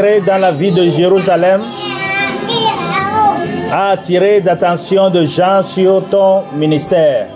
[0.00, 1.60] dans la vie de Jérusalem
[3.70, 7.26] a attiré l'attention de gens sur ton ministère.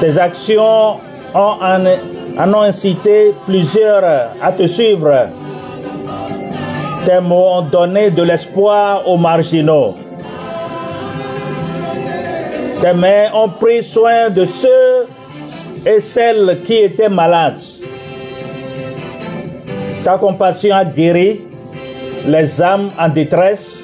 [0.00, 0.98] Tes actions
[1.34, 1.56] ont,
[2.38, 4.04] en ont incité plusieurs
[4.40, 5.30] à te suivre.
[7.06, 9.96] Tes mots ont donné de l'espoir aux marginaux.
[12.80, 15.08] Tes mains ont pris soin de ceux
[15.84, 17.71] et celles qui étaient malades.
[20.04, 21.40] Ta compassion a guéri
[22.26, 23.82] les âmes en détresse.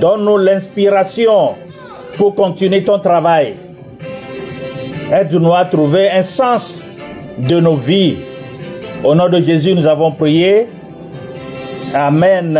[0.00, 1.54] Donne-nous l'inspiration
[2.16, 3.54] pour continuer ton travail.
[5.12, 6.80] Aide-nous à trouver un sens
[7.38, 8.16] de nos vies.
[9.04, 10.66] Au nom de Jésus, nous avons prié.
[11.94, 12.58] Amen.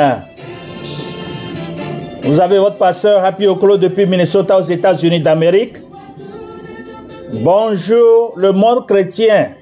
[2.22, 5.76] Vous avez votre pasteur Happy Oklo depuis Minnesota aux États-Unis d'Amérique.
[7.32, 9.57] Bonjour le monde chrétien.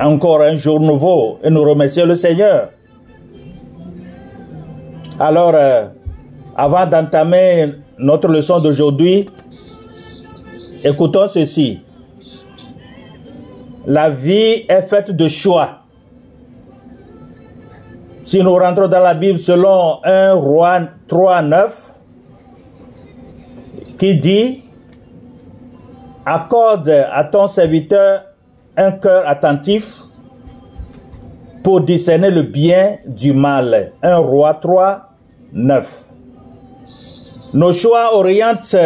[0.00, 2.70] Encore un jour nouveau et nous remercions le Seigneur.
[5.18, 5.86] Alors, euh,
[6.56, 9.28] avant d'entamer notre leçon d'aujourd'hui,
[10.84, 11.82] écoutons ceci.
[13.86, 15.78] La vie est faite de choix.
[18.24, 21.90] Si nous rentrons dans la Bible selon 1 roi 3, 9,
[23.98, 24.62] qui dit,
[26.24, 28.27] accorde à ton serviteur
[28.78, 30.02] un cœur attentif
[31.64, 33.92] pour discerner le bien du mal.
[34.02, 35.02] 1 roi 3,
[35.52, 36.04] 9.
[37.54, 38.76] Nos choix orientent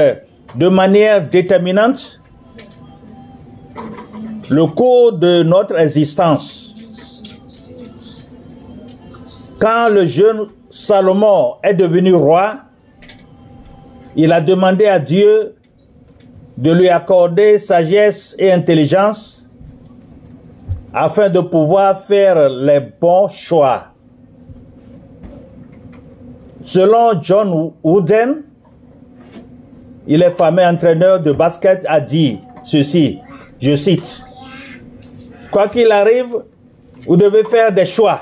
[0.54, 2.20] de manière déterminante
[4.50, 6.75] le cours de notre existence.
[9.60, 12.56] Quand le jeune Salomon est devenu roi,
[14.16, 15.54] il a demandé à Dieu
[16.56, 19.41] de lui accorder sagesse et intelligence
[20.92, 23.84] afin de pouvoir faire les bons choix.
[26.62, 28.42] Selon John Wooden,
[30.06, 33.19] il est fameux entraîneur de basket, a dit ceci,
[33.60, 34.25] je cite,
[35.50, 36.34] Quoi qu'il arrive,
[37.06, 38.20] vous devez faire des choix.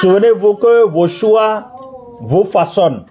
[0.00, 1.72] Souvenez-vous que vos choix
[2.20, 3.04] vous façonnent.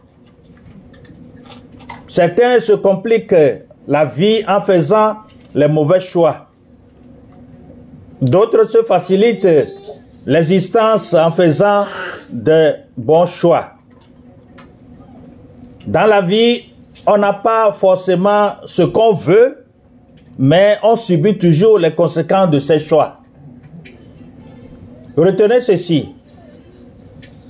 [2.08, 3.36] Certains se compliquent
[3.88, 5.18] la vie en faisant
[5.54, 6.45] les mauvais choix.
[8.22, 9.48] D'autres se facilitent
[10.26, 11.86] l'existence en faisant
[12.30, 13.72] de bons choix.
[15.86, 16.64] Dans la vie,
[17.06, 19.66] on n'a pas forcément ce qu'on veut,
[20.40, 23.18] mais on subit toujours les conséquences de ces choix.
[25.16, 26.10] Retenez ceci.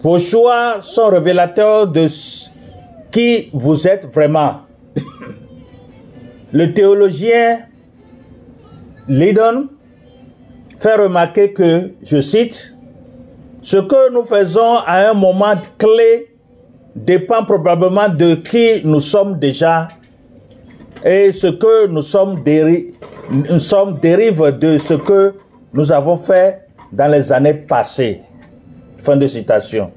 [0.03, 2.07] Vos choix sont révélateurs de
[3.11, 4.61] qui vous êtes vraiment.
[6.51, 7.61] Le théologien
[9.07, 9.69] Lidon
[10.77, 12.75] fait remarquer que, je cite,
[13.61, 16.35] ce que nous faisons à un moment clé
[16.95, 19.87] dépend probablement de qui nous sommes déjà
[21.03, 22.93] et ce que nous sommes, déri
[23.29, 25.33] nous sommes dérive de ce que
[25.73, 26.61] nous avons fait
[26.91, 28.21] dans les années passées.
[28.97, 29.91] Fin de citation.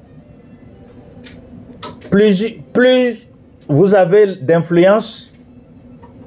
[2.09, 3.27] Plus, plus
[3.67, 5.31] vous avez d'influence,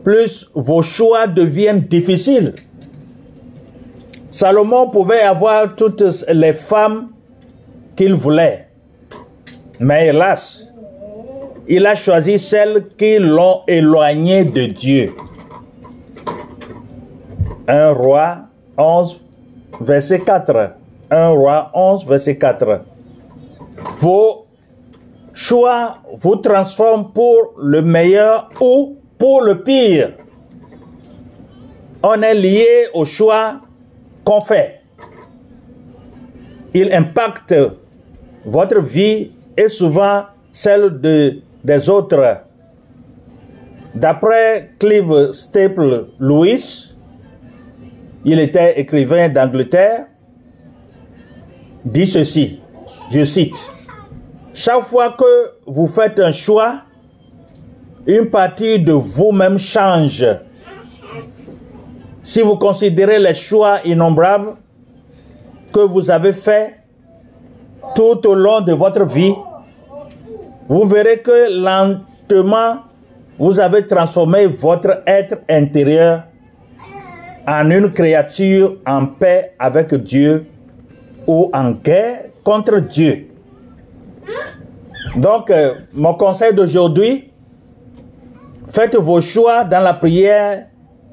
[0.04, 2.54] plus vos choix deviennent difficiles.
[4.32, 7.10] Salomon pouvait avoir toutes les femmes
[7.94, 8.66] qu'il voulait.
[9.78, 10.72] Mais hélas,
[11.68, 15.14] il a choisi celles qui l'ont éloigné de Dieu.
[17.68, 18.38] 1 roi
[18.78, 19.20] 11,
[19.82, 20.76] verset 4.
[21.10, 22.80] 1 roi 11, verset 4.
[24.00, 24.46] Vos
[25.34, 30.14] choix vous transforment pour le meilleur ou pour le pire.
[32.02, 33.60] On est lié au choix
[34.24, 34.80] qu'on fait.
[36.74, 37.54] Il impacte
[38.44, 42.38] votre vie et souvent celle de, des autres.
[43.94, 46.94] D'après Clive Staple Lewis,
[48.24, 50.06] il était écrivain d'Angleterre,
[51.84, 52.60] dit ceci,
[53.10, 53.70] je cite,
[54.54, 56.82] Chaque fois que vous faites un choix,
[58.06, 60.26] une partie de vous-même change.
[62.24, 64.54] Si vous considérez les choix innombrables
[65.72, 66.74] que vous avez faits
[67.96, 69.34] tout au long de votre vie,
[70.68, 72.82] vous verrez que lentement,
[73.38, 76.24] vous avez transformé votre être intérieur
[77.46, 80.46] en une créature en paix avec Dieu
[81.26, 83.28] ou en guerre contre Dieu.
[85.16, 87.30] Donc, euh, mon conseil d'aujourd'hui,
[88.68, 90.66] faites vos choix dans la prière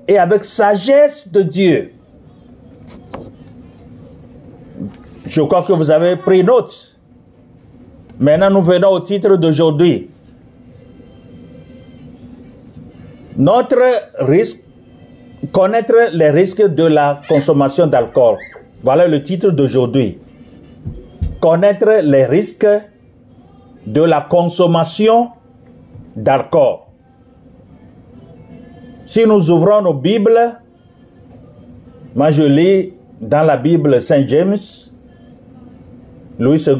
[0.09, 1.93] et avec sagesse de Dieu.
[5.27, 6.97] Je crois que vous avez pris note.
[8.19, 10.09] Maintenant, nous venons au titre d'aujourd'hui.
[13.37, 13.77] Notre
[14.17, 14.63] risque,
[15.51, 18.37] connaître les risques de la consommation d'alcool.
[18.81, 20.17] Voilà le titre d'aujourd'hui.
[21.39, 22.67] Connaître les risques
[23.85, 25.29] de la consommation
[26.15, 26.88] d'alcool.
[29.09, 30.59] Si nous ouvrons nos Bibles,
[32.13, 34.55] moi je lis dans la Bible Saint James,
[36.37, 36.75] Louis II,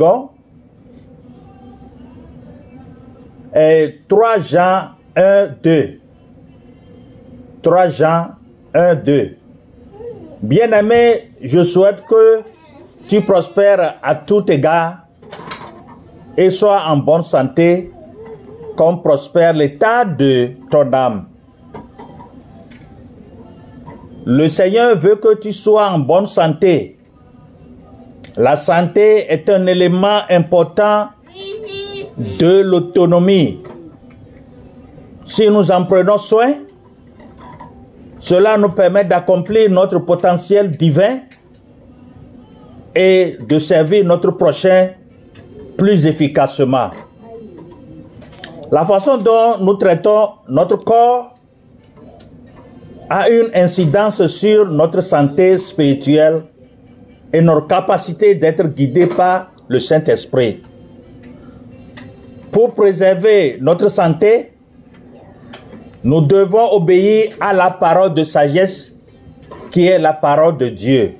[3.56, 6.00] et 3 Jean 1, 2.
[7.64, 8.28] 3 Jean
[8.76, 9.36] 1, 2.
[10.44, 12.42] Bien-aimé, je souhaite que
[13.08, 15.08] tu prospères à tout égard
[16.38, 17.92] et sois en bonne santé
[18.78, 21.29] comme prospère l'état de ton âme.
[24.32, 27.00] Le Seigneur veut que tu sois en bonne santé.
[28.38, 31.08] La santé est un élément important
[32.16, 33.60] de l'autonomie.
[35.26, 36.58] Si nous en prenons soin,
[38.20, 41.22] cela nous permet d'accomplir notre potentiel divin
[42.94, 44.90] et de servir notre prochain
[45.76, 46.92] plus efficacement.
[48.72, 51.39] La façon dont nous traitons notre corps
[53.10, 56.44] a une incidence sur notre santé spirituelle
[57.34, 60.62] et notre capacité d'être guidés par le Saint-Esprit.
[62.52, 64.52] Pour préserver notre santé,
[66.04, 68.92] nous devons obéir à la parole de sagesse
[69.72, 71.14] qui est la parole de Dieu.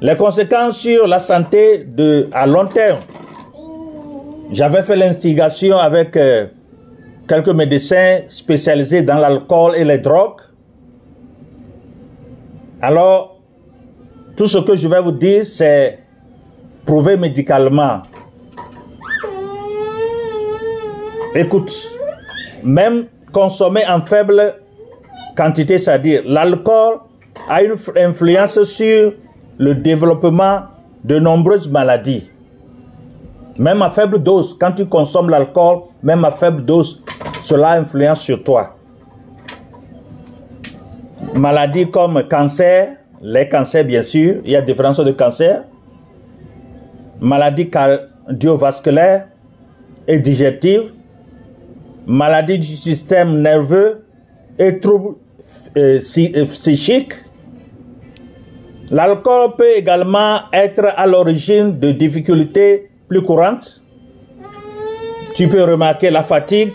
[0.00, 1.86] Les conséquences sur la santé
[2.32, 3.00] à long terme.
[4.50, 6.46] J'avais fait l'instigation avec euh,
[7.28, 10.40] quelques médecins spécialisés dans l'alcool et les drogues.
[12.82, 13.40] Alors,
[14.36, 15.98] tout ce que je vais vous dire, c'est
[16.84, 18.02] prouvé médicalement.
[21.34, 21.72] Écoute,
[22.62, 24.56] même consommé en faible
[25.36, 26.98] quantité, c'est-à-dire l'alcool
[27.48, 29.14] a une influence sur
[29.58, 30.62] le développement
[31.02, 32.30] de nombreuses maladies.
[33.58, 37.02] Même à faible dose, quand tu consommes l'alcool, même à faible dose,
[37.42, 38.76] cela influence sur toi.
[41.34, 45.64] Maladies comme cancer, les cancers bien sûr, il y a différentes sortes de cancers.
[47.20, 49.28] Maladies cardiovasculaires
[50.06, 50.92] et digestives,
[52.06, 54.04] maladies du système nerveux
[54.58, 55.16] et troubles
[55.76, 57.14] euh, euh, psychiques.
[58.90, 63.82] L'alcool peut également être à l'origine de difficultés plus courantes.
[65.34, 66.72] Tu peux remarquer la fatigue,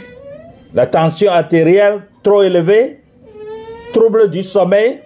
[0.74, 3.02] la tension artérielle trop élevée,
[3.94, 5.00] troubles du sommeil,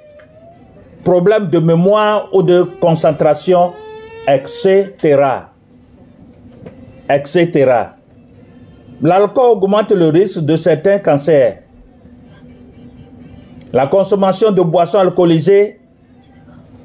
[1.03, 3.73] problèmes de mémoire ou de concentration,
[4.27, 4.93] etc.
[7.09, 7.71] etc.
[9.01, 11.59] L'alcool augmente le risque de certains cancers.
[13.71, 15.79] La consommation de boissons alcoolisées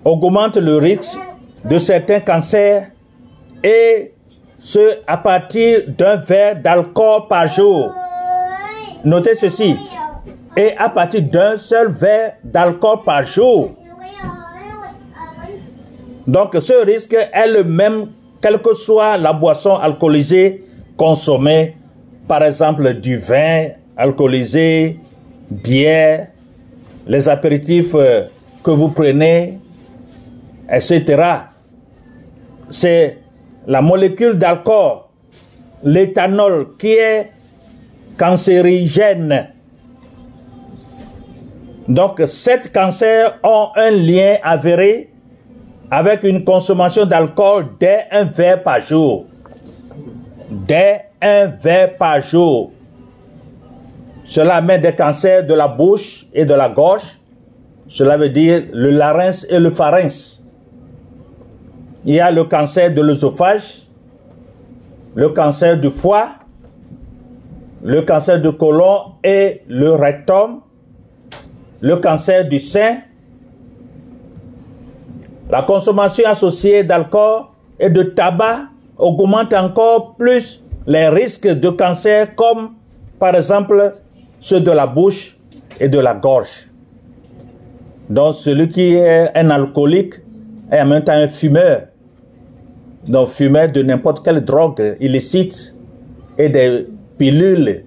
[0.04, 1.18] augmente le risque
[1.64, 2.90] de certains cancers
[3.62, 4.14] et
[4.58, 7.92] ce à partir d'un verre d'alcool par jour.
[9.04, 9.76] Notez ceci.
[10.56, 13.70] Et à partir d'un seul verre d'alcool par jour.
[16.26, 18.08] Donc ce risque est le même
[18.42, 20.64] quelle que soit la boisson alcoolisée
[20.96, 21.76] consommée,
[22.26, 24.98] par exemple du vin alcoolisé,
[25.50, 26.28] bière,
[27.06, 28.24] les apéritifs euh,
[28.62, 29.58] que vous prenez,
[30.70, 31.22] etc.
[32.70, 33.18] C'est
[33.68, 35.00] la molécule d'alcool,
[35.84, 37.30] l'éthanol, qui est
[38.16, 39.50] cancérigène.
[41.86, 45.10] Donc, sept cancers ont un lien avéré
[45.90, 49.26] avec une consommation d'alcool dès un verre par jour.
[50.50, 52.72] Dès un verre par jour.
[54.24, 57.18] Cela amène des cancers de la bouche et de la gorge.
[57.86, 60.37] Cela veut dire le larynx et le pharynx.
[62.04, 63.88] Il y a le cancer de l'œsophage,
[65.14, 66.30] le cancer du foie,
[67.82, 70.60] le cancer du côlon et le rectum,
[71.80, 72.98] le cancer du sein.
[75.50, 77.44] La consommation associée d'alcool
[77.80, 82.74] et de tabac augmente encore plus les risques de cancer comme
[83.18, 83.94] par exemple
[84.40, 85.36] ceux de la bouche
[85.80, 86.68] et de la gorge.
[88.08, 90.14] Donc celui qui est un alcoolique
[90.70, 91.82] est en même temps un fumeur.
[93.06, 95.74] Donc fumeur de n'importe quelle drogue illicite
[96.36, 97.84] et des pilules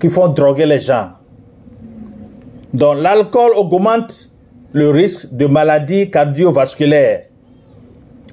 [0.00, 1.10] qui font droguer les gens.
[2.72, 4.30] Donc l'alcool augmente
[4.72, 7.26] le risque de maladies cardiovasculaires.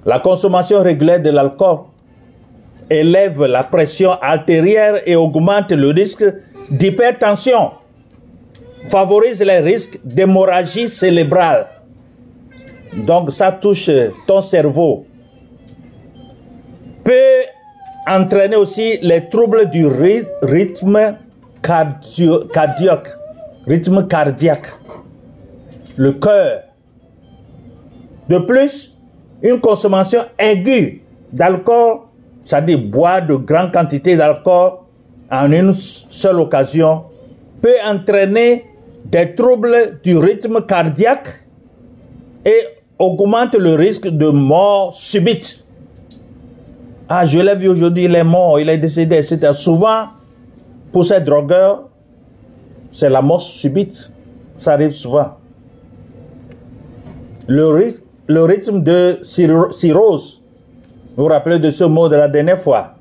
[0.05, 1.81] La consommation régulière de l'alcool
[2.89, 6.25] élève la pression artérielle et augmente le risque
[6.71, 7.71] d'hypertension,
[8.89, 11.67] favorise les risques d'hémorragie cérébrale.
[12.93, 13.89] Donc ça touche
[14.27, 15.05] ton cerveau.
[17.03, 17.45] Peut
[18.07, 21.15] entraîner aussi les troubles du rythme
[21.61, 23.09] cardiaque,
[23.67, 24.67] rythme cardiaque,
[25.95, 26.63] le cœur.
[28.27, 28.95] De plus,
[29.41, 32.01] une consommation aiguë d'alcool,
[32.43, 34.73] c'est-à-dire boire de grandes quantités d'alcool
[35.29, 37.05] en une seule occasion,
[37.61, 38.65] peut entraîner
[39.05, 41.45] des troubles du rythme cardiaque
[42.45, 45.65] et augmente le risque de mort subite.
[47.09, 49.51] Ah, je l'ai vu aujourd'hui, il est mort, il est décédé, etc.
[49.53, 50.05] Souvent,
[50.91, 51.89] pour ces drogueurs,
[52.91, 54.11] c'est la mort subite.
[54.55, 55.31] Ça arrive souvent.
[57.47, 60.41] Le rythme, le rythme de cirrhose,
[61.17, 62.93] vous vous rappelez de ce mot de la dernière fois.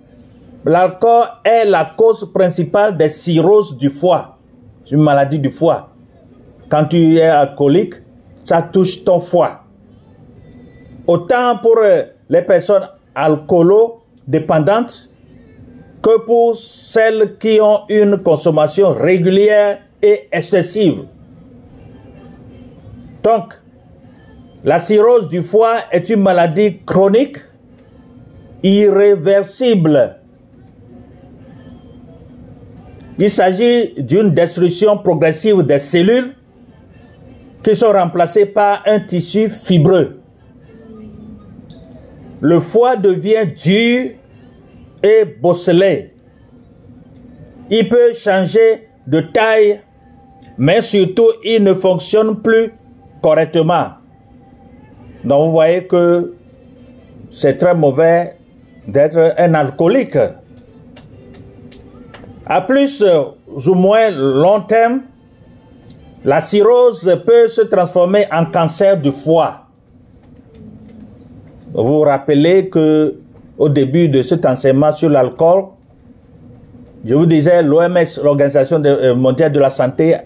[0.65, 4.39] L'alcool est la cause principale des cirrhoses du foie.
[4.85, 5.91] C'est une maladie du foie.
[6.71, 7.95] Quand tu es alcoolique,
[8.45, 9.61] ça touche ton foie.
[11.11, 12.87] Autant pour euh, les personnes
[13.17, 15.11] alcoolo-dépendantes
[16.01, 21.07] que pour celles qui ont une consommation régulière et excessive.
[23.25, 23.55] Donc,
[24.63, 27.39] la cirrhose du foie est une maladie chronique,
[28.63, 30.15] irréversible.
[33.19, 36.37] Il s'agit d'une destruction progressive des cellules
[37.65, 40.20] qui sont remplacées par un tissu fibreux.
[42.41, 44.13] Le foie devient dur
[45.03, 46.15] et bosselé.
[47.71, 49.81] Il peut changer de taille,
[50.59, 52.73] mais surtout il ne fonctionne plus
[53.23, 53.89] correctement.
[55.25, 56.35] Donc vous voyez que
[57.31, 58.37] c'est très mauvais
[58.87, 60.19] d'être un alcoolique.
[62.47, 65.03] À plus ou moins long terme,
[66.25, 69.67] la cirrhose peut se transformer en cancer du foie.
[71.73, 73.17] Vous vous rappelez que
[73.59, 75.65] au début de cet enseignement sur l'alcool,
[77.05, 80.17] je vous disais, l'OMS, l'Organisation euh, mondiale de la santé,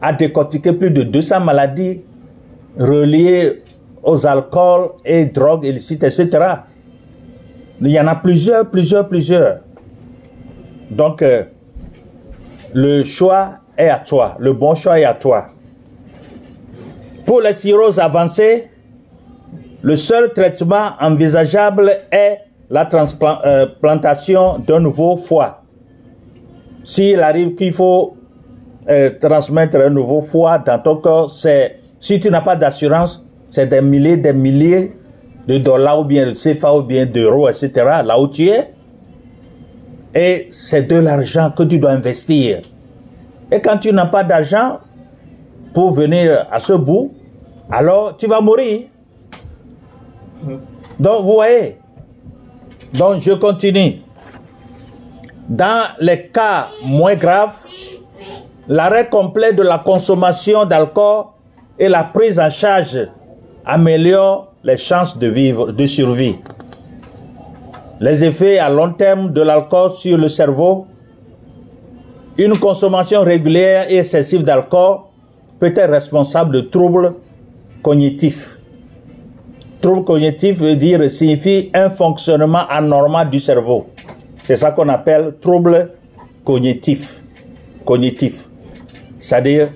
[0.00, 2.04] a décortiqué plus de 200 maladies
[2.78, 3.62] reliées
[4.02, 6.28] aux alcools et drogues illicites, etc.
[7.80, 9.58] Il y en a plusieurs, plusieurs, plusieurs.
[10.90, 11.44] Donc, euh,
[12.72, 14.36] le choix est à toi.
[14.38, 15.48] Le bon choix est à toi.
[17.24, 18.68] Pour les cirrhoses avancées,
[19.86, 22.40] le seul traitement envisageable est
[22.70, 25.62] la transplantation d'un nouveau foie.
[26.82, 28.16] S'il arrive qu'il faut
[28.88, 33.68] euh, transmettre un nouveau foie dans ton corps, c'est si tu n'as pas d'assurance, c'est
[33.68, 34.92] des milliers, des milliers
[35.46, 37.70] de dollars ou bien de CFA ou bien d'euros, etc.
[38.04, 38.72] Là où tu es.
[40.12, 42.62] Et c'est de l'argent que tu dois investir.
[43.52, 44.80] Et quand tu n'as pas d'argent
[45.72, 47.14] pour venir à ce bout,
[47.70, 48.86] alors tu vas mourir.
[50.98, 51.78] Donc, vous voyez.
[52.92, 54.00] Donc, je continue.
[55.48, 57.56] Dans les cas moins graves,
[58.68, 61.26] l'arrêt complet de la consommation d'alcool
[61.78, 63.08] et la prise en charge
[63.64, 66.36] améliorent les chances de vivre, de survie.
[68.00, 70.86] Les effets à long terme de l'alcool sur le cerveau,
[72.36, 74.98] une consommation régulière et excessive d'alcool
[75.60, 77.14] peut être responsable de troubles
[77.82, 78.55] cognitifs
[79.86, 83.86] Trouble cognitif veut dire, signifie un fonctionnement anormal du cerveau.
[84.42, 85.92] C'est ça qu'on appelle trouble
[86.44, 87.22] cognitif.
[87.84, 88.48] Cognitif.
[89.20, 89.70] C'est-à-dire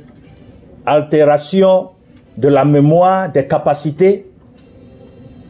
[0.84, 1.90] altération
[2.36, 4.26] de la mémoire, des capacités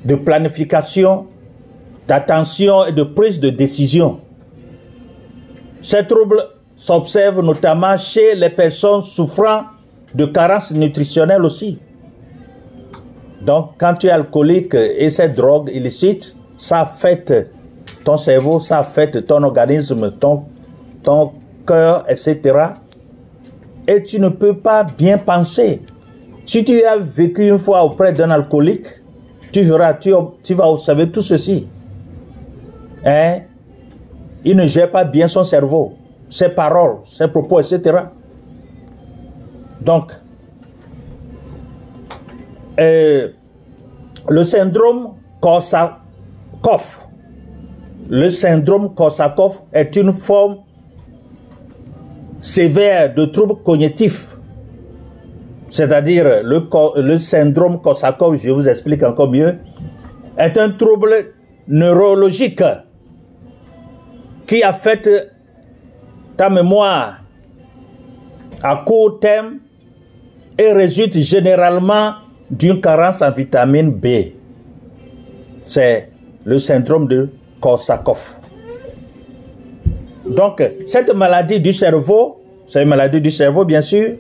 [0.05, 1.29] de planification,
[2.07, 4.21] d'attention et de prise de décision.
[5.81, 6.45] Ces troubles
[6.77, 9.63] s'observent notamment chez les personnes souffrant
[10.15, 11.79] de carences nutritionnelles aussi.
[13.41, 17.33] Donc, quand tu es alcoolique et cette drogue illicite, ça affecte
[18.05, 20.45] ton cerveau, ça affecte ton organisme, ton,
[21.03, 21.33] ton
[21.67, 22.41] cœur, etc.
[23.89, 25.81] Et tu ne peux pas bien penser.
[26.45, 28.87] Si tu as vécu une fois auprès d'un alcoolique,
[29.53, 31.67] tu verras, tu, tu vas observer tout ceci.
[33.05, 33.41] Hein?
[34.45, 35.95] Il ne gère pas bien son cerveau,
[36.29, 37.99] ses paroles, ses propos, etc.
[39.81, 40.13] Donc,
[42.81, 47.07] le syndrome Korsakoff.
[48.09, 48.95] Le syndrome
[49.73, 50.59] est une forme
[52.41, 54.37] sévère de trouble cognitif
[55.71, 59.57] c'est-à-dire le, syndrome Korsakoff, je vous explique encore mieux,
[60.37, 61.33] est un trouble
[61.69, 62.63] neurologique
[64.47, 65.09] qui affecte
[66.37, 67.19] ta mémoire
[68.63, 69.59] à court terme
[70.59, 72.15] et résulte généralement
[72.51, 74.07] d'une carence en vitamine B.
[75.63, 76.09] C'est
[76.45, 77.29] le syndrome de
[77.61, 78.41] Korsakoff.
[80.27, 84.15] Donc, cette maladie du cerveau, c'est une maladie du cerveau bien sûr,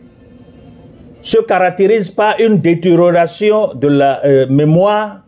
[1.22, 5.20] se caractérise par une détérioration de la euh, mémoire,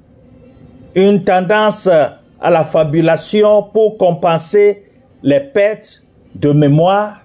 [0.94, 4.84] une tendance à la fabulation pour compenser
[5.22, 6.02] les pertes
[6.34, 7.20] de mémoire,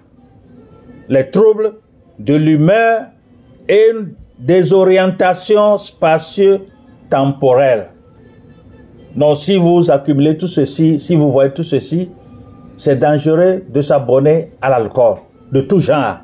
[1.08, 1.74] les troubles
[2.18, 3.06] de l'humeur
[3.68, 7.88] et une désorientation spatio-temporelle.
[9.16, 12.10] Donc si vous accumulez tout ceci, si vous voyez tout ceci,
[12.76, 15.16] c'est dangereux de s'abonner à l'alcool
[15.50, 16.18] de tout genre.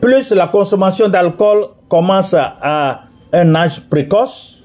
[0.00, 4.62] Plus la consommation d'alcool commence à un âge précoce,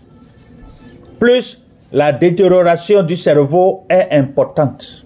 [1.20, 5.06] plus la détérioration du cerveau est importante.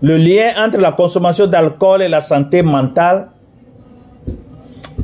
[0.00, 3.28] Le lien entre la consommation d'alcool et la santé mentale,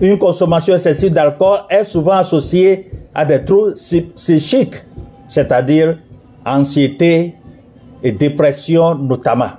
[0.00, 4.82] une consommation excessive d'alcool est souvent associée à des troubles psychiques,
[5.28, 5.98] c'est-à-dire
[6.44, 7.34] anxiété
[8.02, 9.50] et dépression notamment.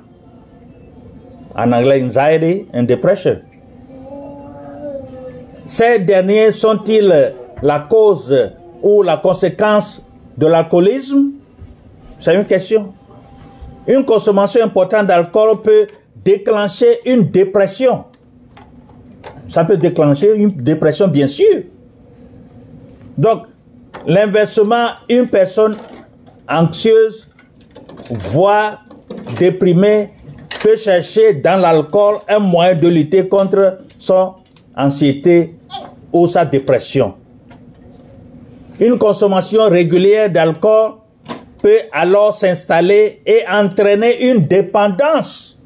[1.56, 3.40] En anglais, anxiety and depression.
[5.66, 8.52] Ces derniers sont-ils la cause
[8.84, 10.06] ou la conséquence
[10.38, 11.32] de l'alcoolisme?
[12.20, 12.94] C'est une question.
[13.88, 15.88] Une consommation importante d'alcool peut
[16.24, 18.06] déclencher une dépression.
[19.48, 21.64] Ça peut déclencher une dépression, bien sûr.
[23.18, 23.44] Donc,
[24.06, 25.76] l'inversement, une personne
[26.50, 27.30] anxieuse,
[28.10, 28.86] voire
[29.40, 30.12] déprimée,
[30.62, 34.34] peut chercher dans l'alcool un moyen de lutter contre son
[34.76, 35.56] anxiété
[36.12, 37.14] ou sa dépression.
[38.80, 40.94] Une consommation régulière d'alcool
[41.62, 45.58] peut alors s'installer et entraîner une dépendance.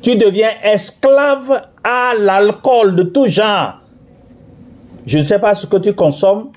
[0.00, 3.80] Tu deviens esclave à l'alcool de tout genre.
[5.06, 6.50] Je ne sais pas ce que tu consommes,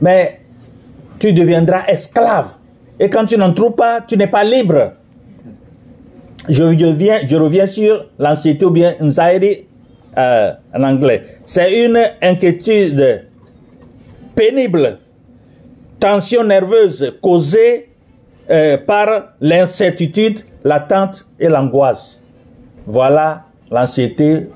[0.00, 0.40] mais
[1.18, 2.56] tu deviendras esclave.
[3.00, 4.92] Et quand tu n'en trouves pas, tu n'es pas libre.
[6.48, 9.66] Je, reviens, sur l'anxiété ou bien anxiety
[10.16, 11.22] euh, en anglais.
[11.44, 13.26] C'est une inquiétude
[14.34, 14.98] pénible,
[16.00, 17.87] tension nerveuse causée
[18.50, 22.20] euh, par l'incertitude, l'attente et l'angoisse.
[22.86, 24.48] Voilà l'anxiété,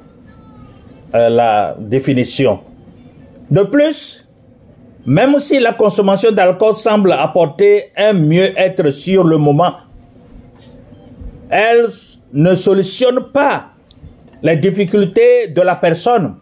[1.15, 2.61] euh, la définition.
[3.51, 4.27] De plus,
[5.05, 9.75] même si la consommation d'alcool semble apporter un mieux-être sur le moment,
[11.51, 11.87] elle
[12.33, 13.67] ne solutionne pas
[14.43, 16.37] les difficultés de la personne.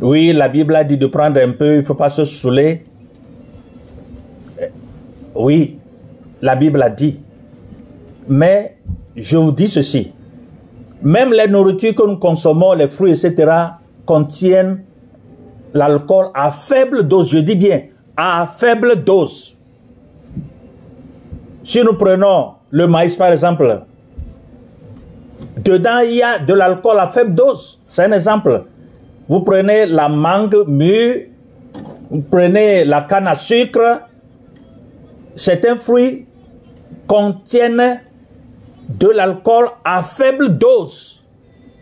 [0.00, 2.86] Oui, la Bible a dit de prendre un peu, il ne faut pas se saouler.
[5.34, 5.78] Oui,
[6.40, 7.18] la Bible a dit.
[8.28, 8.76] Mais
[9.16, 10.12] je vous dis ceci.
[11.02, 13.52] Même les nourritures que nous consommons, les fruits, etc.,
[14.06, 14.82] contiennent
[15.74, 17.28] l'alcool à faible dose.
[17.30, 17.82] Je dis bien,
[18.16, 19.54] à faible dose.
[21.62, 23.82] Si nous prenons le maïs, par exemple,
[25.58, 27.80] dedans, il y a de l'alcool à faible dose.
[27.88, 28.64] C'est un exemple.
[29.28, 31.22] Vous prenez la mangue mûre,
[32.10, 34.02] vous prenez la canne à sucre,
[35.36, 36.26] certains fruits
[37.06, 38.00] contiennent
[38.88, 41.22] de l'alcool à faible dose.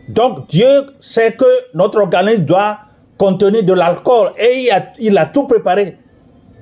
[0.09, 2.79] Donc Dieu sait que notre organisme doit
[3.17, 5.97] contenir de l'alcool et il a, tout préparé.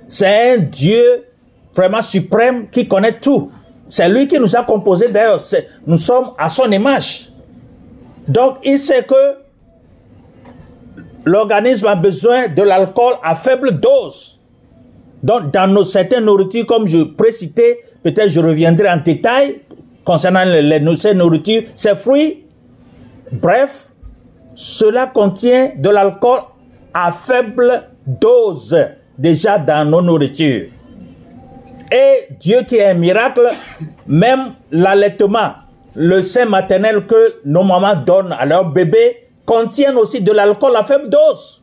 [0.07, 1.25] C'est un Dieu
[1.75, 3.51] vraiment suprême qui connaît tout.
[3.89, 5.41] C'est lui qui nous a composé d'ailleurs.
[5.85, 7.29] Nous sommes à son image.
[8.27, 9.37] Donc il sait que
[11.25, 14.40] l'organisme a besoin de l'alcool à faible dose.
[15.23, 19.61] Donc, dans nos certaines nourritures, comme je précitais, peut-être je reviendrai en détail
[20.03, 22.43] concernant les, les, ces nourritures, ces fruits.
[23.31, 23.89] Bref,
[24.55, 26.41] cela contient de l'alcool
[26.93, 28.75] à faible dose
[29.17, 30.69] déjà dans nos nourritures.
[31.91, 33.49] Et Dieu qui est un miracle,
[34.07, 35.51] même l'allaitement,
[35.93, 40.83] le sein maternel que nos mamans donnent à leurs bébés, contiennent aussi de l'alcool à
[40.83, 41.60] faible dose.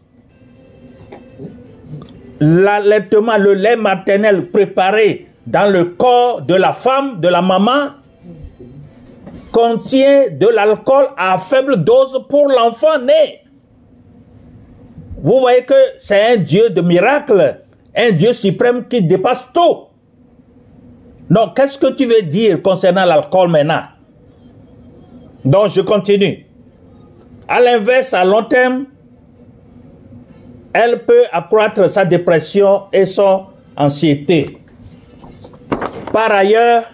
[2.41, 7.91] L'allaitement, le lait maternel préparé dans le corps de la femme, de la maman,
[9.51, 13.43] contient de l'alcool à faible dose pour l'enfant né.
[15.21, 17.59] Vous voyez que c'est un Dieu de miracle,
[17.97, 19.87] un Dieu suprême qui dépasse tout.
[21.29, 23.83] Donc, qu'est-ce que tu veux dire concernant l'alcool maintenant?
[25.45, 26.47] Donc, je continue.
[27.49, 28.87] À l'inverse, à long terme,
[30.73, 34.59] elle peut accroître sa dépression et son anxiété.
[36.13, 36.85] Par ailleurs,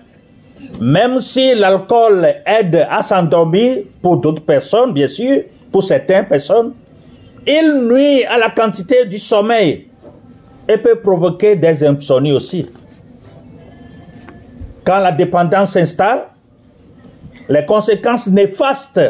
[0.81, 6.73] même si l'alcool aide à s'endormir pour d'autres personnes, bien sûr, pour certaines personnes,
[7.47, 9.89] il nuit à la quantité du sommeil
[10.69, 12.67] et peut provoquer des insomnies aussi.
[14.85, 16.25] Quand la dépendance s'installe,
[17.49, 19.01] les conséquences néfastes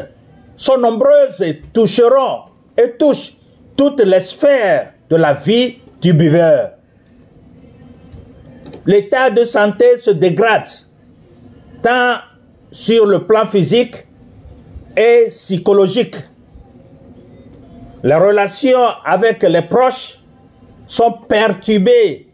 [0.56, 2.42] sont nombreuses et toucheront
[2.76, 3.34] et touchent
[3.76, 6.70] toutes les sphères de la vie du buveur.
[8.86, 10.66] L'état de santé se dégrade,
[11.82, 12.16] tant
[12.70, 14.06] sur le plan physique
[14.96, 16.16] et psychologique.
[18.02, 20.18] Les relations avec les proches
[20.86, 22.26] sont perturbées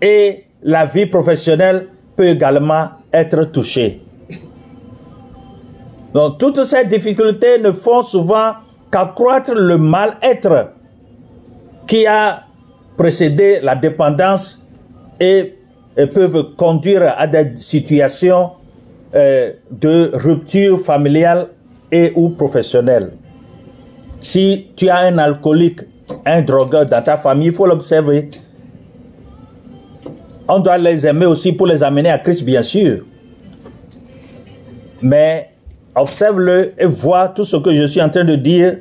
[0.00, 4.02] et la vie professionnelle peut également être touchée.
[6.14, 8.52] Donc toutes ces difficultés ne font souvent
[8.92, 10.72] qu'accroître le mal-être
[11.88, 12.44] qui a
[12.96, 14.60] précédé la dépendance
[15.18, 15.54] et,
[16.14, 18.52] peuvent conduire à des situations
[19.14, 21.48] euh, de rupture familiale
[21.90, 23.10] et ou professionnelle.
[24.22, 25.80] Si tu as un alcoolique,
[26.24, 28.30] un drogueur dans ta famille, il faut l'observer.
[30.48, 33.04] On doit les aimer aussi pour les amener à Christ, bien sûr.
[35.02, 35.51] Mais
[35.94, 38.78] observe-le et vois tout ce que je suis en train de dire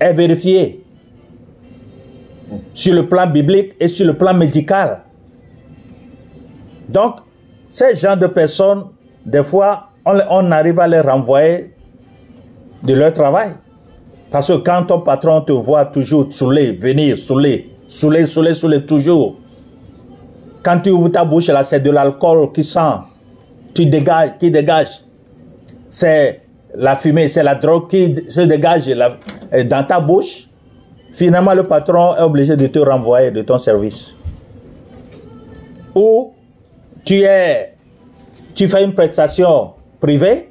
[0.00, 0.84] est vérifié
[2.74, 5.00] sur le plan biblique et sur le plan médical.
[6.88, 7.16] Donc,
[7.68, 8.84] ces gens de personnes,
[9.26, 11.74] des fois, on, arrive à les renvoyer
[12.82, 13.50] de leur travail.
[14.30, 19.36] Parce que quand ton patron te voit toujours saoulé, venir, saoulé, saoulé, saoulé, saoulé, toujours.
[20.62, 22.80] Quand tu ouvres ta bouche, là, c'est de l'alcool qui sent,
[23.74, 25.02] tu dégages, qui dégage
[25.98, 26.42] c'est
[26.76, 30.46] la fumée, c'est la drogue qui se dégage dans ta bouche,
[31.12, 34.14] finalement le patron est obligé de te renvoyer de ton service.
[35.96, 36.34] Ou
[37.04, 37.74] tu es,
[38.54, 40.50] tu fais une prestation privée,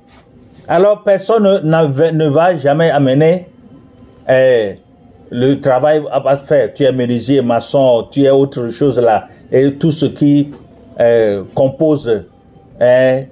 [0.68, 3.48] alors personne ne, va jamais amener
[4.28, 4.76] eh,
[5.32, 6.74] le travail à faire.
[6.74, 10.52] Tu es menuisier, maçon, tu es autre chose là, et tout ce qui
[11.00, 12.26] eh, compose
[12.82, 13.28] eh,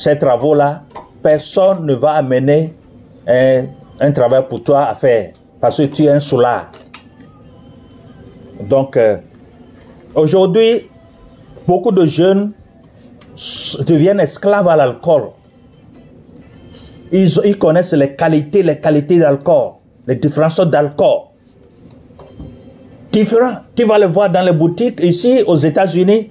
[0.00, 0.84] ces travaux-là,
[1.22, 2.72] personne ne va amener
[3.26, 6.72] un, travail pour toi à faire parce que tu es un soulard.
[8.62, 9.18] Donc, euh,
[10.14, 10.88] aujourd'hui,
[11.68, 12.52] beaucoup de jeunes
[13.86, 15.32] deviennent esclaves à l'alcool.
[17.12, 19.72] Ils, ils, connaissent les qualités, les qualités d'alcool,
[20.06, 21.24] les différences d'alcool.
[23.12, 23.56] Différents.
[23.76, 26.30] Tu vas le voir dans les boutiques ici aux États-Unis.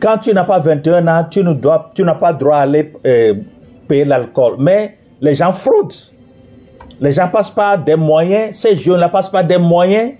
[0.00, 2.92] Quand tu n'as pas 21 ans, tu ne dois, tu n'as pas droit à aller
[3.04, 3.34] euh,
[3.86, 4.54] payer l'alcool.
[4.58, 5.94] Mais les gens fraudent.
[7.00, 10.12] Les gens passent pas des moyens, ces jeunes ne passent pas des moyens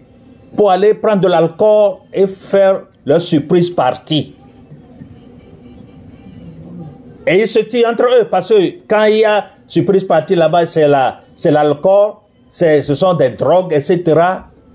[0.57, 4.35] pour aller prendre de l'alcool et faire leur surprise partie.
[7.27, 10.67] Et ils se tirent entre eux parce que quand il y a surprise partie là-bas,
[10.67, 12.15] c'est la, c'est l'alcool,
[12.51, 14.03] c'est, ce sont des drogues, etc.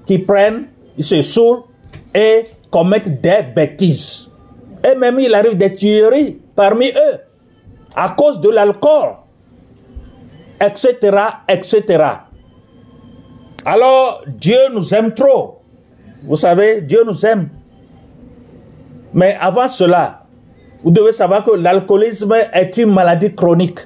[0.05, 0.65] qui prennent,
[0.97, 1.63] ils se saoulent
[2.13, 4.29] et commettent des bêtises.
[4.85, 7.19] Et même il arrive des tueries parmi eux
[7.95, 9.15] à cause de l'alcool,
[10.61, 11.17] etc.,
[11.47, 12.03] etc.
[13.65, 15.61] Alors, Dieu nous aime trop.
[16.23, 17.49] Vous savez, Dieu nous aime.
[19.13, 20.23] Mais avant cela,
[20.83, 23.79] vous devez savoir que l'alcoolisme est une maladie chronique.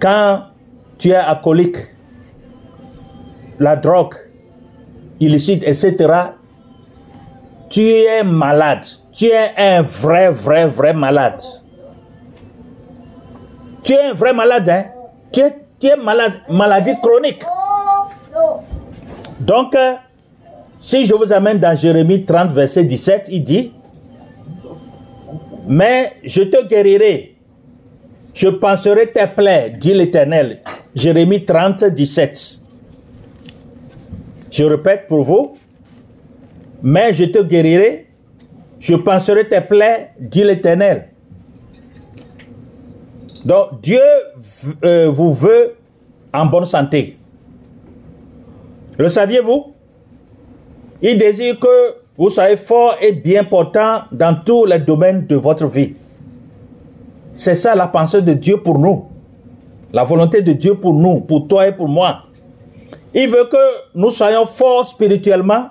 [0.00, 0.42] Quand
[0.98, 1.78] tu es alcoolique,
[3.58, 4.14] la drogue
[5.20, 5.94] illicite, etc.,
[7.68, 8.86] tu es malade.
[9.12, 11.42] Tu es un vrai, vrai, vrai malade.
[13.82, 14.84] Tu es un vrai malade, hein?
[15.32, 17.44] Tu es, tu es malade, maladie chronique.
[19.40, 19.94] Donc, euh,
[20.78, 23.72] si je vous amène dans Jérémie 30, verset 17, il dit,
[25.66, 27.36] mais je te guérirai,
[28.34, 30.60] je penserai tes plaies, dit l'Éternel.
[30.94, 32.60] Jérémie 30, 17.
[34.50, 35.56] Je répète pour vous,
[36.82, 38.06] mais je te guérirai,
[38.78, 41.08] je penserai tes plaies, dit l'Éternel.
[43.44, 44.00] Donc Dieu
[44.84, 45.74] euh, vous veut
[46.32, 47.16] en bonne santé.
[48.98, 49.74] Le saviez-vous?
[51.00, 55.66] Il désire que vous soyez fort et bien portant dans tous les domaines de votre
[55.66, 55.94] vie.
[57.32, 59.06] C'est ça la pensée de Dieu pour nous.
[59.92, 62.22] La volonté de Dieu pour nous, pour toi et pour moi.
[63.14, 63.56] Il veut que
[63.94, 65.68] nous soyons forts spirituellement,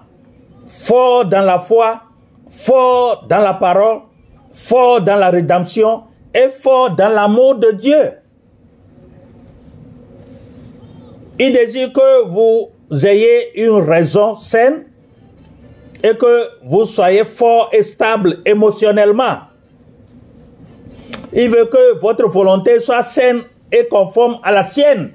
[0.68, 2.02] fort dans la foi,
[2.50, 4.02] fort dans la parole,
[4.52, 6.04] fort dans la rédemption
[6.34, 8.12] et fort dans l'amour de Dieu.
[11.40, 12.70] Il désire que vous
[13.06, 14.86] ayez une raison saine
[16.04, 19.40] et que vous soyez fort et stable émotionnellement.
[21.34, 25.12] Il veut que votre volonté soit saine et conforme à la sienne.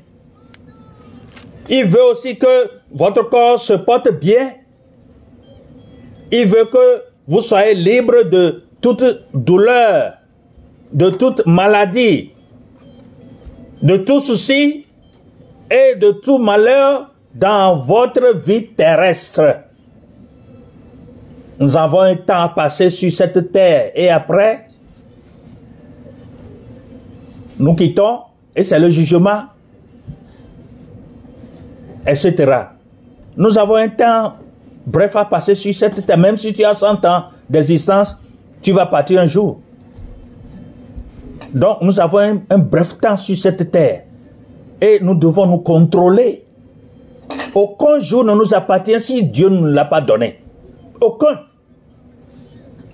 [1.69, 4.53] Il veut aussi que votre corps se porte bien
[6.33, 10.14] il veut que vous soyez libre de toute douleur,
[10.90, 12.31] de toute maladie,
[13.83, 14.87] de tout souci
[15.71, 19.59] et de tout malheur dans votre vie terrestre.
[21.59, 24.68] Nous avons un temps à passer sur cette terre et après,
[27.59, 28.21] nous quittons
[28.57, 29.45] et c'est le jugement,
[32.07, 32.68] etc.
[33.37, 34.33] Nous avons un temps
[34.87, 36.18] bref à passer sur cette terre.
[36.18, 38.16] Même si tu as 100 ans d'existence,
[38.62, 39.61] tu vas partir un jour.
[41.53, 44.05] Donc nous avons un, bref temps sur cette terre
[44.81, 46.45] et nous devons nous contrôler.
[47.55, 50.40] Aucun jour ne nous appartient si Dieu ne nous l'a pas donné.
[51.01, 51.40] Aucun.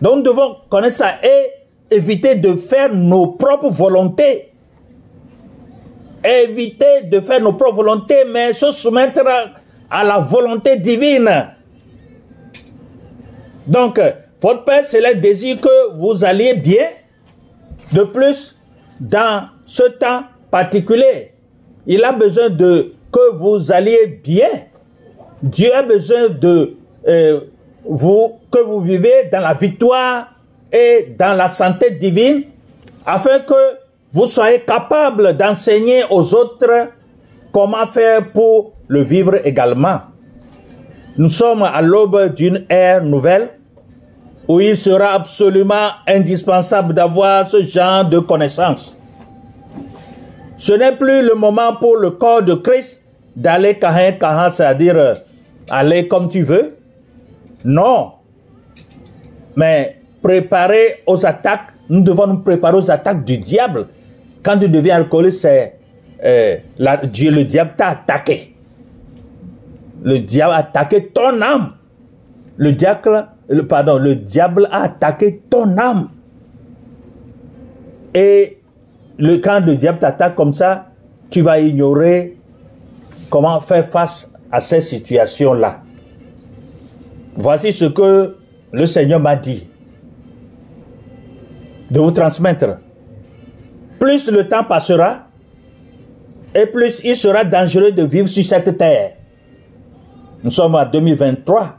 [0.01, 4.53] Donc nous devons connaître ça et éviter de faire nos propres volontés.
[6.25, 9.23] Éviter de faire nos propres volontés, mais se soumettre
[9.89, 11.58] à la volonté divine.
[13.69, 14.01] Donc,
[14.41, 16.87] votre Père Céleste désire que vous alliez bien.
[17.93, 18.59] De plus,
[18.99, 21.33] dans ce temps particulier,
[21.87, 24.49] il a besoin de que vous alliez bien.
[25.43, 26.77] Dieu a besoin de
[27.07, 27.41] euh,
[27.85, 30.35] vous que vous vivez dans la victoire
[30.73, 32.45] et dans la santé divine,
[33.07, 33.79] afin que
[34.13, 36.89] vous soyez capable d'enseigner aux autres
[37.53, 40.01] comment faire pour le vivre également.
[41.17, 43.58] Nous sommes à l'aube d'une ère nouvelle
[44.49, 48.97] où il sera absolument indispensable d'avoir ce genre de connaissances.
[50.57, 53.05] Ce n'est plus le moment pour le corps de Christ
[53.37, 55.15] d'aller cahin, c'est-à-dire euh,
[55.71, 56.77] aller comme tu veux.
[57.65, 58.13] Non.
[59.55, 63.87] Mais préparer aux attaques, nous devons nous préparer aux attaques du diable.
[64.43, 65.75] Quand tu deviens alcoolique, c'est
[66.25, 68.57] euh, le diable t'a attaqué.
[70.03, 71.75] Le diable a attaqué ton âme.
[72.57, 76.09] Le diable, le, pardon, le diable a attaqué ton âme.
[78.15, 78.59] Et
[79.19, 80.87] le, quand le diable t'attaque comme ça,
[81.31, 82.37] tu vas ignorer
[83.31, 85.83] comment faire face à ces situations-là.
[87.37, 88.37] Voici ce que
[88.73, 89.67] le Seigneur m'a dit
[91.91, 92.79] de vous transmettre.
[93.99, 95.27] Plus le temps passera,
[96.55, 99.13] et plus il sera dangereux de vivre sur cette terre.
[100.43, 101.77] Nous sommes en 2023.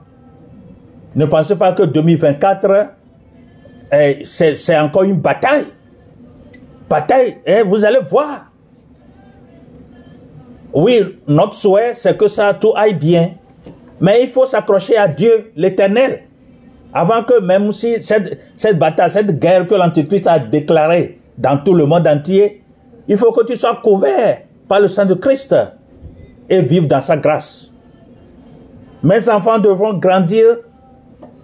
[1.16, 2.88] Ne pensez pas que 2024,
[3.92, 5.66] eh, c'est encore une bataille.
[6.90, 8.52] Bataille, eh, vous allez voir.
[10.74, 13.32] Oui, notre souhait, c'est que ça tout aille bien.
[14.00, 16.24] Mais il faut s'accrocher à Dieu, l'éternel.
[16.94, 21.74] Avant que même si cette, cette bataille, cette guerre que l'Antichrist a déclarée dans tout
[21.74, 22.64] le monde entier,
[23.08, 25.56] il faut que tu sois couvert par le sang de Christ
[26.48, 27.72] et vivre dans sa grâce.
[29.04, 30.58] Mes enfants devront grandir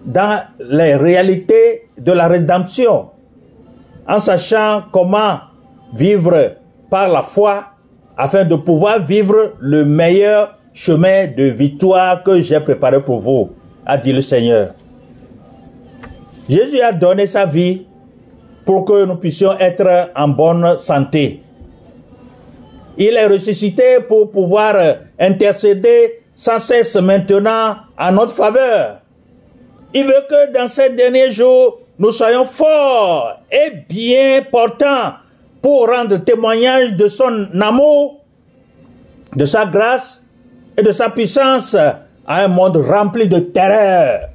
[0.06, 3.10] dans les réalités de la rédemption,
[4.08, 5.40] en sachant comment
[5.94, 6.56] vivre
[6.90, 7.66] par la foi
[8.18, 13.52] afin de pouvoir vivre le meilleur chemin de victoire que j'ai préparé pour vous,
[13.86, 14.74] a dit le Seigneur.
[16.48, 17.88] Jésus a donné sa vie
[18.66, 21.42] pour que nous puissions être en bonne santé.
[22.98, 24.76] Il est ressuscité pour pouvoir
[25.20, 29.02] intercéder sans cesse maintenant à notre faveur.
[29.98, 35.14] Il veut que dans ces derniers jours, nous soyons forts et bien portants
[35.62, 38.20] pour rendre témoignage de son amour,
[39.34, 40.22] de sa grâce
[40.78, 44.28] et de sa puissance à un monde rempli de terreur.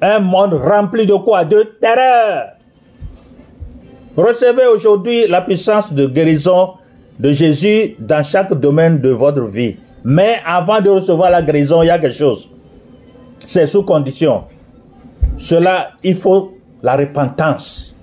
[0.00, 1.44] Un monde rempli de quoi?
[1.44, 2.52] De terreur.
[4.16, 6.70] Recevez aujourd'hui la puissance de guérison
[7.18, 9.76] de Jésus dans chaque domaine de votre vie.
[10.04, 12.48] Mais avant de recevoir la guérison, il y a quelque chose.
[13.48, 14.44] C'est sous condition.
[15.38, 17.94] Cela, il faut la repentance.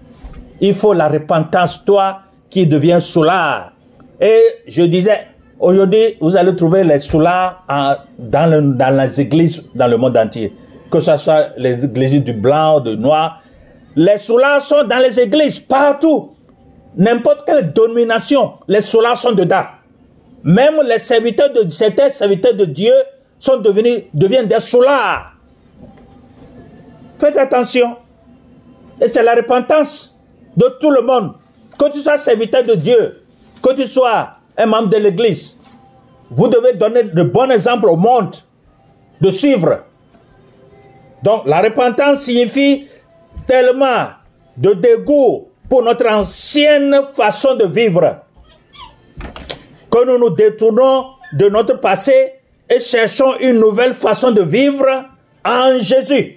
[0.60, 3.74] Il faut la repentance, toi qui deviens soulard.
[4.20, 5.28] Et je disais,
[5.60, 7.64] aujourd'hui, vous allez trouver les soulards
[8.18, 10.52] dans, les églises dans le monde entier.
[10.90, 13.40] Que ce soit les églises du blanc, du noir.
[13.96, 16.32] Les soulards sont dans les églises, partout.
[16.98, 19.66] N'importe quelle domination, les soulards sont dedans.
[20.44, 22.94] Même les serviteurs de certains serviteurs de Dieu
[23.38, 25.35] sont devenus, deviennent des soulards.
[27.20, 27.98] Faites attention.
[29.02, 30.16] Et c'est la repentance
[30.56, 31.34] de tout le monde.
[31.78, 33.22] Que tu sois serviteur de Dieu,
[33.62, 35.58] que tu sois un membre de l'église,
[36.32, 38.36] vous devez donner de bons exemples au monde
[39.22, 39.84] de suivre.
[41.24, 42.88] Donc la repentance signifie
[43.48, 44.08] tellement
[44.58, 48.22] de dégoût pour notre ancienne façon de vivre
[49.92, 52.34] que nous nous détournons de notre passé
[52.70, 55.06] et cherchons une nouvelle façon de vivre
[55.44, 56.35] en Jésus.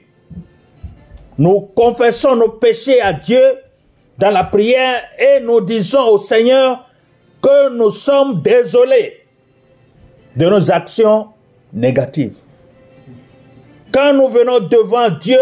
[1.39, 3.59] Nous confessons nos péchés à Dieu
[4.19, 6.85] dans la prière et nous disons au Seigneur
[7.41, 9.25] que nous sommes désolés
[10.35, 11.29] de nos actions
[11.73, 12.39] négatives.
[13.93, 15.41] Quand nous venons devant Dieu,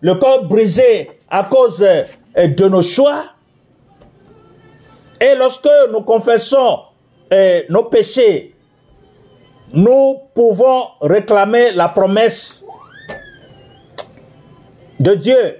[0.00, 3.24] le corps brisé à cause de nos choix,
[5.20, 6.80] et lorsque nous confessons
[7.30, 8.54] eh, nos péchés,
[9.72, 12.64] nous pouvons réclamer la promesse
[14.98, 15.56] de Dieu.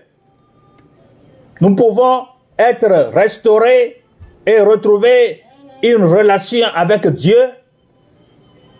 [1.61, 2.27] Nous pouvons
[2.59, 4.03] être restaurés
[4.47, 5.43] et retrouver
[5.83, 7.51] une relation avec Dieu,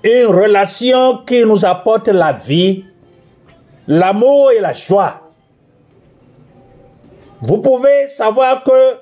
[0.03, 2.85] une relation qui nous apporte la vie,
[3.87, 5.21] l'amour et la joie.
[7.41, 8.99] Vous pouvez savoir que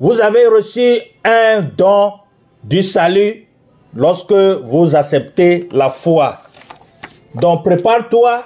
[0.00, 2.14] vous avez reçu un don
[2.62, 3.46] du salut
[3.94, 6.36] lorsque vous acceptez la foi.
[7.34, 8.42] Donc prépare-toi,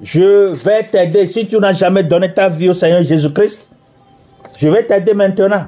[0.00, 1.26] je vais t'aider.
[1.26, 3.68] Si tu n'as jamais donné ta vie au Seigneur Jésus-Christ,
[4.56, 5.66] je vais t'aider maintenant.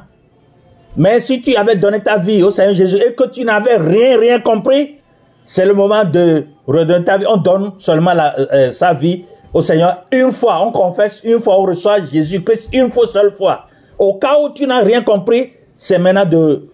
[0.97, 4.19] Mais si tu avais donné ta vie au Seigneur Jésus et que tu n'avais rien,
[4.19, 4.97] rien compris,
[5.45, 7.27] c'est le moment de redonner ta vie.
[7.29, 10.65] On donne seulement la, euh, euh, sa vie au Seigneur une fois.
[10.65, 13.67] On confesse une fois, on reçoit Jésus-Christ une fois, seule fois.
[13.99, 16.69] Au cas où tu n'as rien compris, c'est maintenant de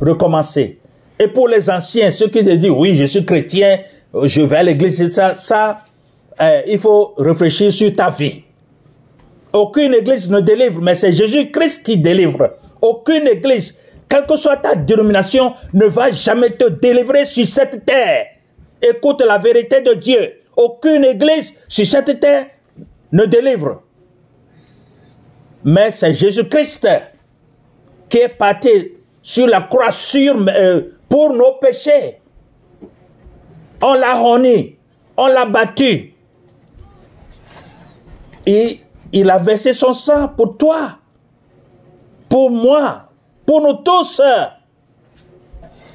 [0.00, 0.78] recommencer.
[1.18, 3.78] Et pour les anciens, ceux qui te disent, oui, je suis chrétien,
[4.22, 5.76] je vais à l'église, ça, ça
[6.40, 8.42] euh, il faut réfléchir sur ta vie.
[9.52, 12.56] Aucune église ne délivre, mais c'est Jésus-Christ qui délivre.
[12.82, 18.26] Aucune église, quelle que soit ta dénomination, ne va jamais te délivrer sur cette terre.
[18.82, 20.42] Écoute la vérité de Dieu.
[20.56, 22.46] Aucune église sur cette terre
[23.12, 23.82] ne délivre.
[25.64, 26.86] Mais c'est Jésus-Christ
[28.08, 32.18] qui est parti sur la croix euh, pour nos péchés.
[33.82, 34.76] On l'a honni,
[35.16, 36.15] on l'a battu.
[38.46, 38.80] Et
[39.12, 40.98] il a versé son sang pour toi,
[42.28, 43.02] pour moi,
[43.44, 44.22] pour nous tous.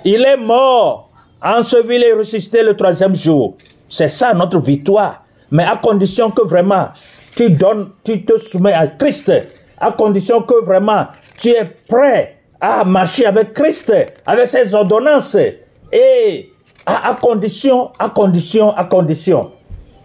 [0.03, 1.09] Il est mort,
[1.41, 3.55] enseveli et ressuscité le troisième jour.
[3.87, 5.23] C'est ça notre victoire.
[5.49, 6.89] Mais à condition que vraiment
[7.35, 9.31] tu donnes, tu te soumets à Christ,
[9.79, 13.91] à condition que vraiment tu es prêt à marcher avec Christ,
[14.25, 15.35] avec ses ordonnances,
[15.91, 16.51] et
[16.85, 19.51] à, à condition, à condition, à condition.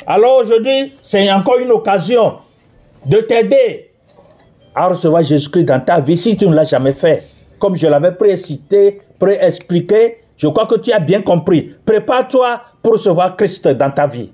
[0.06, 2.38] Alors aujourd'hui, c'est encore une occasion
[3.04, 3.90] de t'aider
[4.74, 7.24] à recevoir Jésus-Christ dans ta vie si tu ne l'as jamais fait.
[7.58, 11.74] Comme je l'avais précité, préexpliqué, je crois que tu as bien compris.
[11.84, 14.30] Prépare-toi pour recevoir Christ dans ta vie.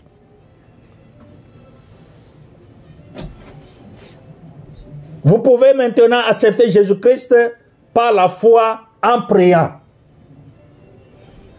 [5.25, 7.35] Vous pouvez maintenant accepter Jésus-Christ
[7.95, 9.75] par la foi en priant.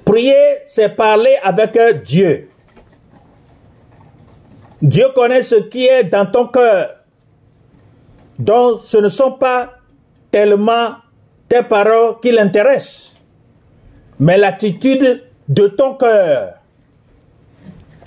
[0.04, 2.50] Prier, c'est parler avec Dieu.
[4.84, 6.90] Dieu connaît ce qui est dans ton cœur.
[8.38, 9.76] Donc, ce ne sont pas
[10.30, 10.96] tellement
[11.48, 13.16] tes paroles qui l'intéressent,
[14.20, 16.56] mais l'attitude de ton cœur.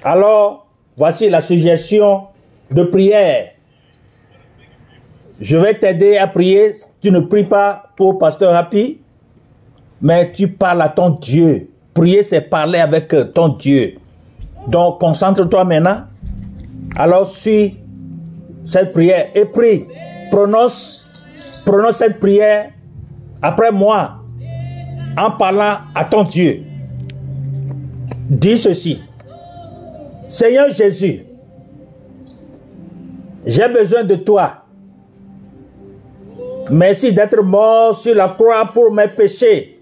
[0.04, 0.66] Alors,
[0.98, 2.26] voici la suggestion
[2.70, 3.52] de prière.
[5.40, 6.76] Je vais t'aider à prier.
[7.00, 9.00] Tu ne pries pas pour Pasteur Happy,
[10.02, 11.70] mais tu parles à ton Dieu.
[11.94, 13.94] Prier, c'est parler avec ton Dieu.
[14.66, 16.02] Donc, concentre-toi maintenant.
[16.94, 17.78] Alors, suis
[18.64, 19.86] cette prière et prie.
[20.30, 21.08] Prononce,
[21.64, 22.70] prononce cette prière
[23.40, 24.22] après moi
[25.16, 26.62] en parlant à ton Dieu.
[28.28, 29.00] Dis ceci.
[30.28, 31.24] Seigneur Jésus,
[33.46, 34.64] j'ai besoin de toi.
[36.70, 39.80] Merci d'être mort sur la croix pour mes péchés.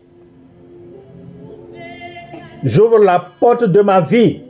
[2.63, 4.44] J'ouvre la porte de ma vie.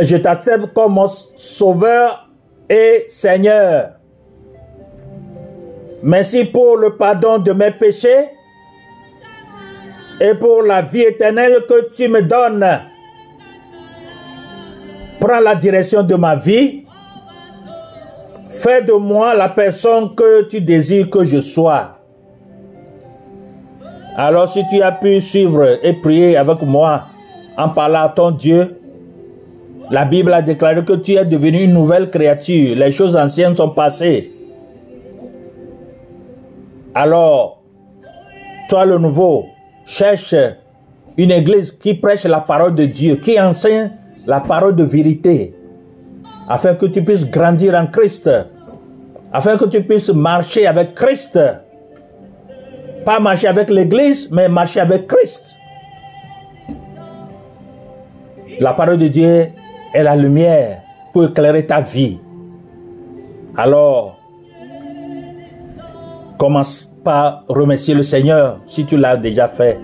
[0.00, 2.28] Je t'accepte comme mon sauveur
[2.68, 3.92] et Seigneur.
[6.02, 8.30] Merci pour le pardon de mes péchés
[10.20, 12.66] et pour la vie éternelle que tu me donnes.
[15.20, 16.84] Prends la direction de ma vie.
[18.50, 21.98] Fais de moi la personne que tu désires que je sois.
[24.16, 27.06] Alors si tu as pu suivre et prier avec moi
[27.56, 28.80] en parlant à ton Dieu,
[29.90, 32.76] la Bible a déclaré que tu es devenu une nouvelle créature.
[32.76, 34.32] Les choses anciennes sont passées.
[36.94, 37.62] Alors,
[38.68, 39.46] toi le nouveau,
[39.84, 40.34] cherche
[41.16, 43.90] une église qui prêche la parole de Dieu, qui enseigne
[44.26, 45.54] la parole de vérité,
[46.48, 48.30] afin que tu puisses grandir en Christ,
[49.32, 51.38] afin que tu puisses marcher avec Christ.
[53.04, 55.56] Pas marcher avec l'église, mais marcher avec Christ.
[58.60, 59.48] La parole de Dieu
[60.02, 60.80] la lumière
[61.12, 62.18] pour éclairer ta vie.
[63.56, 64.18] Alors,
[66.38, 69.78] commence par remercier le Seigneur si tu l'as déjà fait.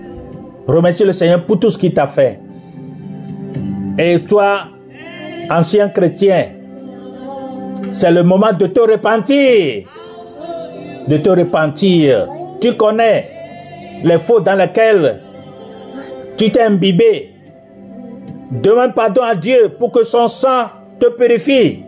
[0.67, 2.39] Remercie le Seigneur pour tout ce qu'il t'a fait.
[3.97, 4.63] Et toi,
[5.49, 6.45] ancien chrétien,
[7.93, 9.85] c'est le moment de te repentir.
[11.07, 12.27] De te repentir.
[12.59, 13.29] Tu connais
[14.03, 15.21] les fautes dans lesquelles
[16.37, 17.30] tu t'es imbibé.
[18.51, 20.67] Demande pardon à Dieu pour que son sang
[20.99, 21.83] te purifie.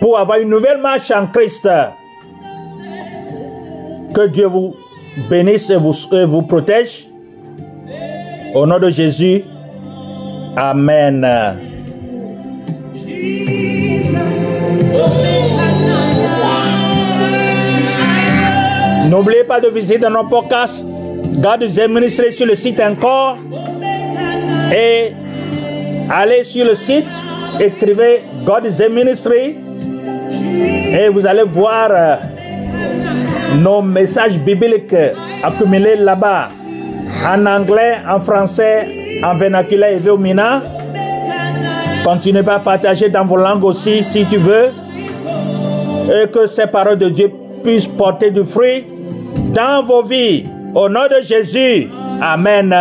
[0.00, 1.68] Pour avoir une nouvelle marche en Christ.
[4.14, 4.74] Que Dieu vous
[5.28, 7.08] bénisse et vous, et vous protège.
[8.54, 9.44] Au nom de Jésus,
[10.56, 11.20] Amen.
[19.10, 20.84] N'oubliez pas de visiter nos podcasts
[21.42, 23.36] God is Ministry sur le site encore
[24.74, 25.12] et
[26.10, 27.10] allez sur le site,
[27.60, 29.58] écrivez God is Ministry
[30.92, 32.16] et vous allez voir euh,
[33.58, 34.94] nos messages bibliques
[35.42, 36.48] accumulés là-bas
[37.26, 40.62] en anglais, en français, en vernaculaire et véomina.
[42.04, 44.70] Continuez à partager dans vos langues aussi si tu veux.
[46.08, 47.32] Et que ces paroles de Dieu
[47.64, 48.84] puissent porter du fruit
[49.52, 50.44] dans vos vies.
[50.74, 51.88] Au nom de Jésus.
[52.22, 52.72] Amen.